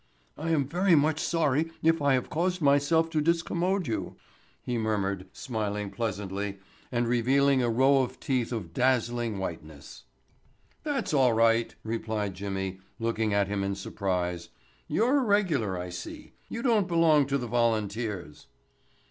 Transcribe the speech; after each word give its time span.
"I 0.35 0.49
am 0.49 0.65
very 0.67 0.95
much 0.95 1.19
sorry 1.19 1.69
if 1.83 2.01
I 2.01 2.15
have 2.15 2.27
caused 2.31 2.59
myself 2.59 3.11
to 3.11 3.21
discommode 3.21 3.85
you," 3.85 4.15
he 4.63 4.75
murmured, 4.79 5.27
smiling 5.31 5.91
pleasantly 5.91 6.57
and 6.91 7.07
revealing 7.07 7.61
a 7.61 7.69
row 7.69 8.01
of 8.01 8.19
teeth 8.19 8.51
of 8.51 8.73
dazzling 8.73 9.37
whiteness. 9.37 10.05
"That's 10.81 11.13
all 11.13 11.33
right," 11.33 11.75
replied 11.83 12.33
Jimmy, 12.33 12.79
looking 12.97 13.31
at 13.31 13.47
him 13.47 13.63
in 13.63 13.75
surprise. 13.75 14.49
"You're 14.87 15.19
a 15.19 15.23
regular, 15.23 15.77
I 15.77 15.89
see. 15.89 16.33
You 16.49 16.63
don't 16.63 16.87
belong 16.87 17.27
to 17.27 17.37
the 17.37 17.45
volunteers." 17.45 18.47